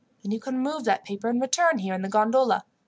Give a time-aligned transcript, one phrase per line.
[0.23, 2.65] Then you can remove that paper, and return here in the gondola.